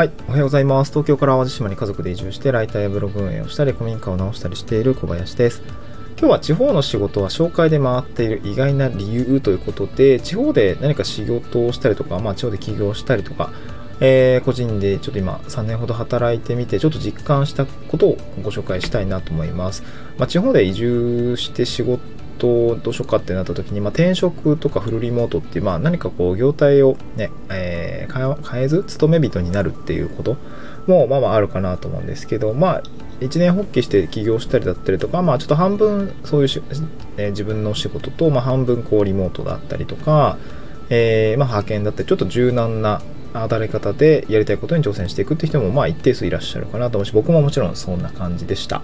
[0.00, 0.92] はい、おはようございます。
[0.92, 5.60] 東京から淡路島に家族で移住して、ライターやブログ運営をしたり、古民家を直したりしている小林です。
[6.18, 13.52] 今日は地方の仕事は紹介で回っている意外な理由ということで、地方で何か仕事をしたりとか、まあ、地方で起業したりとか、
[14.00, 19.82] えー個人でちょっと今3年ほど働いてみて、ちょっと実感したことをご紹介したいなと思います。
[20.16, 22.00] まあ、地方で移住して仕事
[22.48, 30.36] どうしようかってなった時に、まあ、転職とかフルリモートっていう、まあ、何かこう業態をね、えー変え変えず勤め人になるっていうこと
[30.86, 32.82] もまあまああるかなと思うんですけどまあ
[33.20, 36.60] 一年発起して起業したりだったりとかまあちょっと半分そういうし、
[37.16, 40.38] えー自分の仕事と、まあ、半分こうリモートだったりとか、
[40.88, 43.00] えーまあ、派遣だったりちょっと柔軟な
[43.32, 48.82] 働き方でやりたいことに挑戦していくって人もまあ一定数いらっしゃるかなと思うし僕ももちろんそんな感じでした。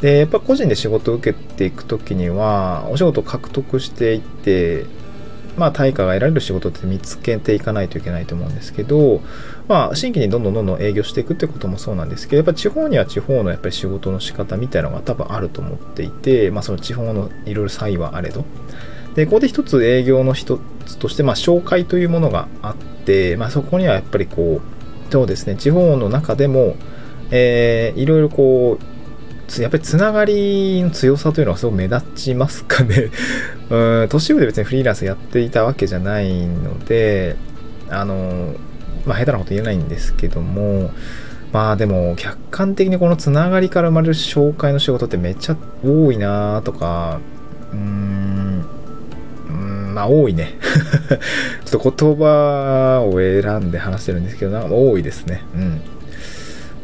[0.00, 4.86] でやっぱ個人で仕事を受けていく時にはお仕事を獲得していって
[5.56, 9.20] まあ対価が得られる仕事って見つけていかないといけないと思うんですけど
[9.68, 18.44] まあ新規にどんどんどんどん営業していくってこともそうなんですけどやっぱ地方には地方のやっぱり仕事の仕方みたいなのが多分あると思っていてまあその地方のいろいろ差異はあれど。
[19.14, 26.76] でここで一つ営業の一つとしてまあ紹介というものがあってまあそこにはやっぱりこうそうですね地方の中でも
[27.32, 28.89] えーいろいろこう
[29.58, 33.10] やっぱりつながりの強さというのはすごく目立ちますかね。
[33.70, 37.36] うん、都市部で別にフリーランスやっていたわけじゃないので、
[37.88, 38.54] あの、
[39.06, 40.90] まあ下手なこと言えないんですけども、
[41.52, 47.18] まあでも客観的にこのつながりから生まれる紹介の仕事ってめっちゃ多いなとか、
[47.72, 48.64] うーん、
[49.90, 50.54] んまあ多いね。
[51.64, 55.42] ちょっと言葉を選んで話してるんですけど、なんか多いですね。
[55.54, 55.80] うん。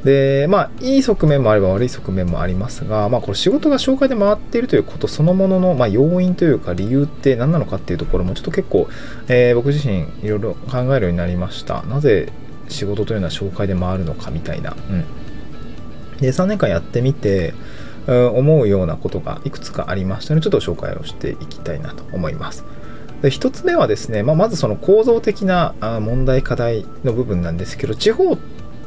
[0.07, 8.89] で、まあ、いい側面もあれば悪い側面もありますが、まあ、これ仕事が紹介で回っているということそのものの、まあ、要因というか理由って何なのかっていうところもちょっと結構、
[9.27, 11.83] えー僕自身いろいろ考えるようになりました。
[11.83, 12.33] なぜ
[12.69, 14.77] 仕事というのは紹介で回るのかみたいな。
[14.91, 15.05] うん。
[16.21, 17.55] で、3年間やってみて、
[18.07, 22.65] うん思うようなことがいくつかありましたので、ちょっと紹介をしていきたいなと思います。
[23.23, 28.37] で一つ目はですね、まあ、まずその構造的な問題課題の部分なんですけど地方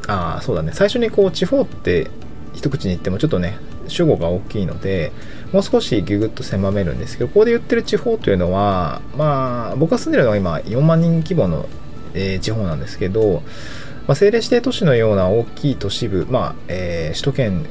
[0.09, 0.71] ああそうだね。
[0.73, 2.09] 最初にこう地方って
[2.53, 5.11] 一口に言ってもちょっとね主語が大きいので
[5.51, 11.67] もう少しギュグッと狭めるんですけどここで言ってる地方というのはまあ僕が住んでるのは今4万人規模の、
[12.13, 13.41] えー地方なんですけど、まあ、
[14.09, 17.65] 政令指定都市のような大きい都市部、まあえー首都圏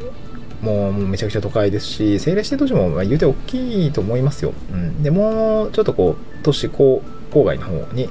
[0.63, 7.01] もうめちゃくちゃ都会ですし政令指定都市も言うて大きいと思いますよ、うん、でもうちょっとこう都市郊
[7.33, 8.09] 外の方に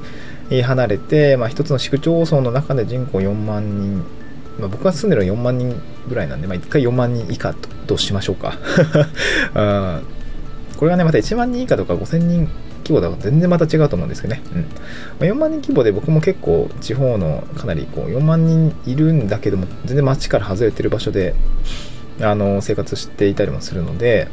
[0.50, 3.97] 離れて、まあ、一つの市区町村の中で人口4万人、
[4.59, 8.57] まあ、僕が住んでるのは4万人ぐらいなんで、まあ、1回4万人以下ととしましょうか。
[9.56, 10.02] うん
[10.78, 12.47] これがねまた1万人以下とか5000人
[12.84, 14.62] 規模だと全然また違うと思うんですけどね、うん。
[14.62, 14.68] ま
[15.22, 21.34] あ、4万人規模で僕も結構地方のかなりこう4万人いるんだけども全然街から外れてる場所で
[22.22, 24.28] あの生活していたりもするので、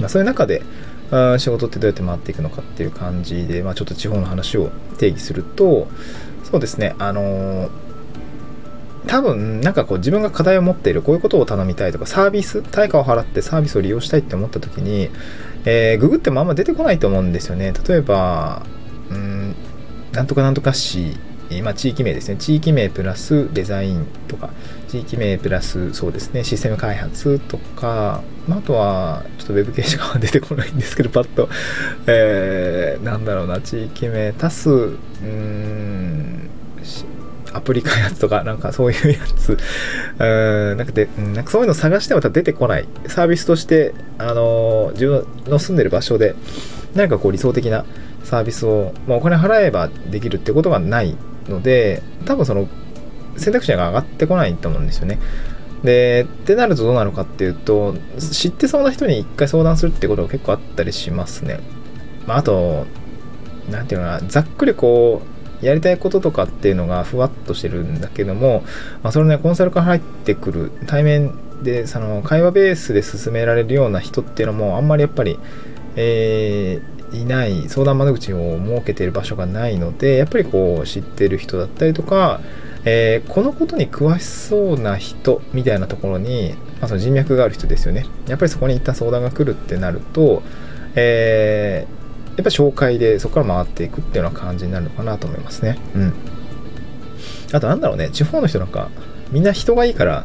[0.00, 0.62] まあ、そういう中で
[1.10, 5.88] うん仕事ってどうやって回っていくのかっていう感じで、まあ、ちょっと地方の話を定義すると
[6.44, 7.70] そうですねあのー
[9.06, 15.08] 多分なんかこう自分が課題を持っているこういうことを頼みたいとかサービス対価を払ってサービスを利用したいって思った時に、
[15.64, 17.72] えーググってもあんま出てこないと思うんですよね。
[17.88, 18.62] 例えば
[19.10, 19.56] うん
[20.12, 21.16] なんとかなんとか市
[21.64, 22.36] まあ、地域名ですね。
[22.36, 24.50] 地域名プラスデザインとか
[24.90, 31.48] 地域名プラスそうですねシステム開発とか、まあ、あとはちょっとウェブ系しか出てこないんですけどパッと、
[32.08, 34.72] えーなんだろうな地域名足すう
[35.24, 36.50] ん
[37.52, 39.58] アプリ開発とかなんかそういうやつ。
[40.18, 42.86] うんなんかでなんかそういうの探しても出てこない。
[43.06, 46.36] サービスとしてあの自分の住んでる場所で
[46.94, 47.84] 何かこう理想的な
[48.22, 51.16] サービスを、まあ、お金払えばできるってことがない
[51.48, 52.68] ので多分その
[53.36, 55.18] 選択肢が上がってこないと思うんですよね。
[55.82, 61.60] でってなるとどうなるかっていうと知ってそうな人に一回相談するってことが結構あったりしますね。
[62.26, 62.86] まあ、あと
[63.70, 65.22] なんていうのかなざっくりこ
[65.62, 68.62] うやりたいこととかっていうのがふわっとしてるんだけども、
[69.02, 75.38] まあ、それねコンサルから入ってくる対面でその会話ベースで進められるような人っていうのもあんまりやっぱり、
[75.96, 82.40] えーいない相談窓口を設けている場所がないのでやっぱりこう知ってる人だったりとか、
[82.84, 90.42] えーこのことに詳しそうな人みたいなところに、まあ、その人脈がある人ですよねやっぱりそこに一旦相談が来るってなると、
[90.94, 92.00] えー
[92.36, 95.78] やっぱ紹介でそこから回っていくっていうような感じになるのかなと思いますね。
[95.94, 96.14] うん。
[97.52, 98.88] あとなんだろうね、地方の人なんか、
[99.30, 100.24] みんな人がいいから、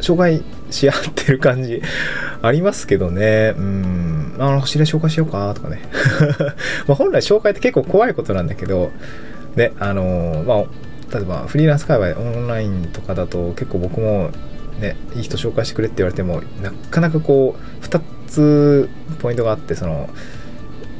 [0.00, 1.82] 紹介し合ってる感じ
[2.42, 3.54] ありますけどね。
[3.56, 4.36] うん。
[4.38, 5.80] あの、知り合い紹介しようかとかね。
[6.86, 8.92] まあ本来紹介って結構怖いことなんだけど、
[9.56, 10.64] ね、あのまあ、
[11.12, 14.30] 例えばフリーランス界隈オンラインとかだと結構僕も
[14.80, 20.08] ねいい人紹介してくれって言われてもなかなかこう2つポイントがあってその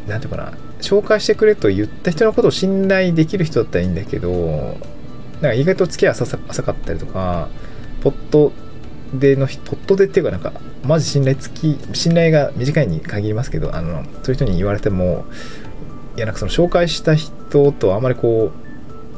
[0.07, 4.77] 何て言うかな紹介してくれと言った人のことを信頼できる人だったらいいんだけど
[5.41, 7.49] なんか意外と付き合い浅かったりとか
[8.03, 8.53] ポット
[9.13, 10.53] でのポットでっていうかなんか
[10.85, 15.25] マジ信頼付き信頼が短いに限りますけどあのそういう人に言われても
[16.17, 18.66] いやなんかその紹介した人とあんまりこう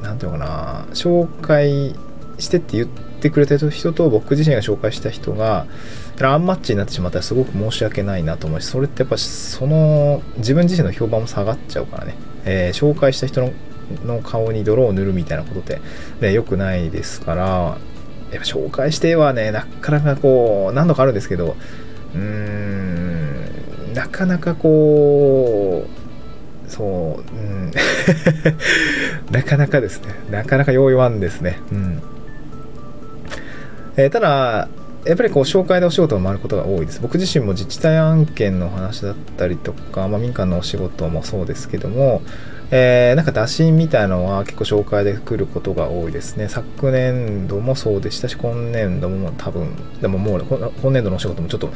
[0.03, 1.95] 何て言うのかな紹介
[2.39, 5.67] してって言ってくれた人と僕自身が紹介した人が
[6.21, 12.15] アンマッチになってしまったらすごく申し訳ないなと思うしそれってやっぱその自分自身の評判も下がっちゃうからね、
[12.45, 13.53] えー、紹介した人の
[14.05, 15.81] の顔に泥を塗るみたいなことって、
[16.21, 17.79] ね、良くないですからやっ
[18.33, 21.57] ぱ紹介してはねなかなかこう何度かあるんですけど
[22.15, 25.87] うーんなかなかこ
[26.67, 27.73] うそう、うん、
[29.31, 32.03] なかなかですねなかなか用意ワンですねうん
[33.97, 34.69] えー、ただ
[35.05, 37.01] やっぱりこう紹介でお仕事を回ることが多いです。
[37.01, 42.21] 僕自身も自治体案件の話だったりとか、まあ、民間のお仕事もそうですけども、
[42.71, 46.49] えー、なんか打診みたいのは結構紹介で来ることが多いですね。
[46.49, 49.71] 昨年度もそうでしたし、今年度も多分、
[50.03, 51.71] でももう今年度のお仕事もちょっと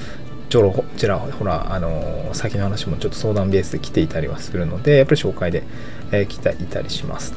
[0.53, 5.63] ちょろちらほら、あの先の話もちょっと相談ベースで来ていたりはするので、やっぱり紹介で、
[6.11, 7.33] えー、来ていたりします。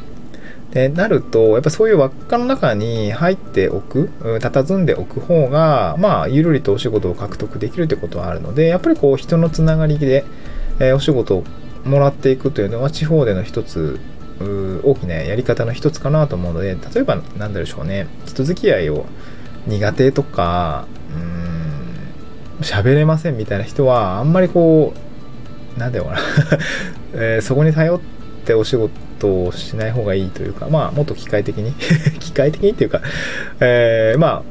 [0.71, 10.25] でなると、やっぱそういう輪っかの中に入っておく、佇んでおく方が、まあ、ゆるりとお仕事を獲得できるってことはあるので、やっぱりこう、人のつながりで、
[10.79, 11.45] えー、お仕事を
[11.85, 13.97] もらっていくというのは、地方での一つ、
[14.83, 19.05] 大きなやり方の一つかなと思うので、例えば、なんでしょうね、人付き合いを
[19.67, 20.85] 苦手とか、
[22.61, 24.93] 喋れませんみたいな人は、あんまりこ
[25.75, 26.17] う、なんだよな
[27.13, 27.99] えー、そこに頼っ
[28.45, 31.73] てお仕事としない方がいいというか、まあ、もっと機械的に。
[32.19, 33.01] 機械的にっていうか、
[33.59, 34.43] えー、ま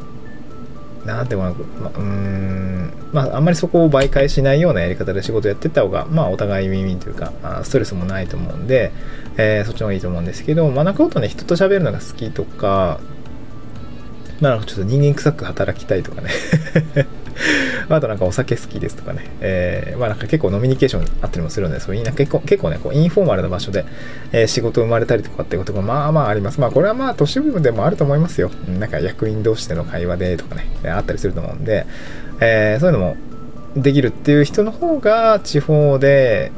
[1.05, 8.93] あ、なんていうかな、まあ、うん、まあ、あんまりそこを媒介しないようなやり方で仕事やってった方が、まあ、お互いウィンウィンというか、ストレスもないと思うんで、
[9.37, 13.01] えー、そっちの方がいいと思うんですけど、まあ、なんかとね、人と喋るのが好きとか、
[14.41, 16.31] まあ、ちょっと人間臭く働きたいとかね。
[17.89, 23.85] あとなんかお酒好きですとかね、えー、まあなんか結構ノミニケーションあったりもするので、そういうなんか結構結構ね、こうインフォーマルな場所で、
[24.33, 26.61] えー、仕事生まれたりとかっていうことがまあまああります。
[26.61, 28.51] まあこれはまあ都市部でもあると思いますよ。
[28.79, 31.87] なんか役員同士での会話でとかね、あったりすると思うんで、
[32.41, 33.17] えー、そういうのも
[33.77, 36.53] できるっていう人の方が地方で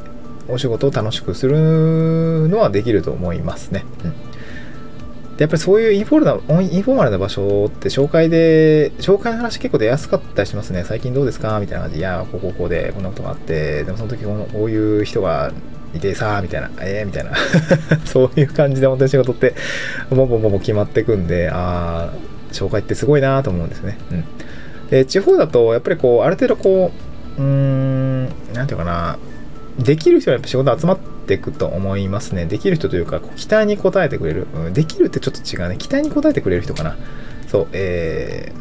[0.47, 3.85] お仕事を楽しくするのはできると思いますね。
[4.05, 4.26] うん
[5.37, 10.83] で、やっぱりそういうインフォーマルな、インフォーマルな場所って紹介で、紹介の話結構出やすかったりしますね。
[10.83, 11.59] 最近どうですか？
[11.59, 15.51] みたいな感じで、いや、こうこうこうで、こんなことがあって、でもその時こういう人が
[15.93, 17.31] いてさ、みたいな、えー、みたいな。
[18.05, 19.53] そういう感じで本当に仕事って、
[20.09, 23.97] ボンボンボンボン決まってくんで、ああ、紹介ってすごいなと思うんですね。
[24.11, 24.23] うん。
[24.89, 26.91] で、地方だと、やっぱりこう、ある程度こ
[27.37, 28.23] う、うーん、
[28.53, 29.19] なんていうかな、
[29.77, 32.45] できる人はやっぱ仕事集まってていくと思いますね。
[32.45, 34.73] できる人というか、期待に応えてくれる、うん。
[34.73, 35.77] できるってちょっと違うね。
[35.77, 36.95] 期待に応えてくれる人かな。
[37.47, 38.51] そう、え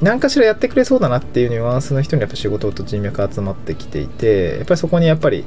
[0.00, 5.44] ー、何かしらやってくれそうだなっていうニュアンスの人にやっぱ仕事と人脈集まってきていて、やっぱりそこにやっぱり、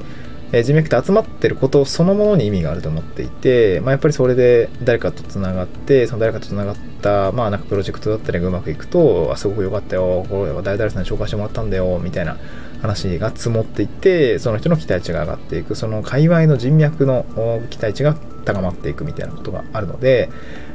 [0.54, 12.38] え人脈って集まってることそのものに意味があると思っていて、まあ、やっぱりそれで誰かとつながってその誰かとつながった、まあ、なんかプロジェクトだったりがうまくいくとあすごく良かったよこれは誰々さんに紹介してもらったんだよみたいな
[12.82, 17.26] 話が積もっていってその人の期待値が上がっていくその界隈の人脈の
[17.70, 20.30] 期待値が高まっていくみたいなことがあるので、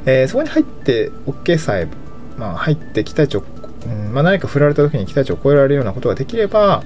[0.05, 1.87] えー、そこに入って OK さえ、
[2.37, 3.43] まあ、入って期待値を、
[3.85, 6.83] うんまあ、何か振られた時に期待値を超えられるようなことができれば、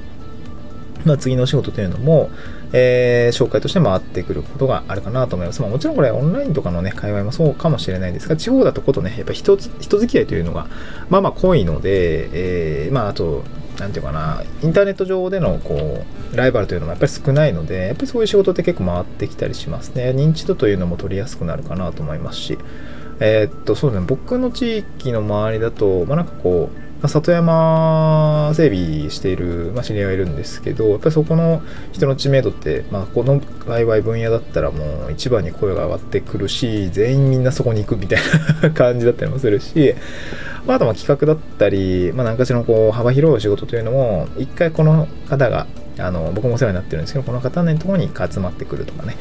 [1.05, 2.31] まあ、次のお仕事というのも、
[2.73, 5.61] えー、紹介として回ってくることがあるかなと思います。
[5.61, 10.67] まあ、もちろんこれオンラインとかのね、界隈もそうかもしれないですが、地方だとことね、やっぱ人人付き合いというのが、
[11.09, 13.43] まあまあ濃いので、えー、まああと、
[13.79, 20.11] なんていうかな、インターネット上でのこう、ライバルというのもやっぱり少ないので、やっぱりそういう仕事って結構回ってきたりしますね。
[20.11, 22.57] 認知度というのも取りやすくなるかなと思いますし、
[23.19, 31.61] えー、っと、そうですね、僕の地域の周りだと、まあなんかこう、里山整備している、まあ、知り合いがいるんですけど、やっぱりそこの
[31.93, 38.19] 人の知名度って、まあ、この界隈分野だったらもう一番に声が上がってくるし、全員みんなそこに行くみたい
[38.61, 39.95] な 感じだったりもするし、
[40.65, 45.67] まあ、あとは企画だったり、まあ、何かしらのこう幅広い仕事というのも、一回この方が、
[45.99, 49.17] あの僕もお世話になってるんですけど、この方のところに集まってくるとかね、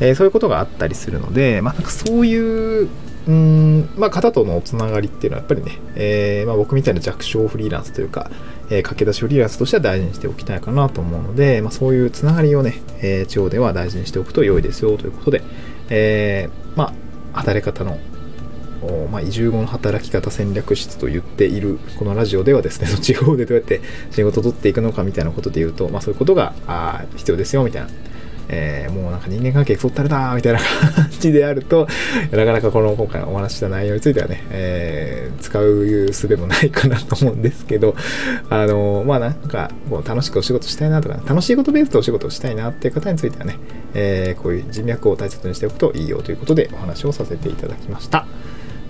[0.00, 2.88] えー、そういうことがあったりするので、まあ、なんかそういう
[3.26, 8.30] うん、まあ、方とのつながりっていうのはやっぱりね、えー、まあ、僕みたいな弱小フリーランスというか、
[8.68, 15.42] えー、駆け出しフリーランスとしては大事にしておきたいかなと思うので、まあ、そういうつながりをね、えー、地方では大事にしておくと良いですよということで、
[15.88, 16.92] えー、ま
[17.32, 17.98] あ、働き方の
[19.10, 27.88] まあ、移住後の働き方戦略室と言っているこのラジオではですね、 地方でどうやって仕事を取っていくのかみたいなことで言うと、まあ、そういうことがあ必要ですよみたいな
[28.48, 31.88] えー、もうなんか人間関係そったれだみたいな感じであると、
[32.30, 37.96] なかなかこの今回お話した内容についてはね、えー、使う術もないかなと思うんですけど、
[38.50, 43.58] あのー、まあなんかこう楽しくお仕事したいなとか、楽しいことベースでお仕事をしたいなっていう方についてはね、
[43.94, 48.26] えー、こういう人脈を大切にしておくといいよということでお話をさせていただきました。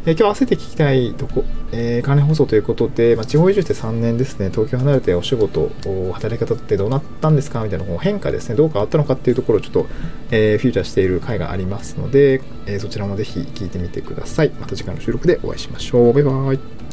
[0.05, 5.71] えー、今日合わせて聞きたいとこ、えー、関連放送ということで、まあ、地方移住して3年ですね、東京離れてお仕事、
[6.13, 9.87] 働き方ってどうなったんですかみたいな変化ですね、どう変わったのかっていうところをちょっと、
[10.31, 14.51] えー、フューチャーしている回がありますので、えー、そちらもぜひ聞いてみてください。
[14.61, 16.13] また次回の収録でお会いしましょう。
[16.13, 16.92] バイバイ。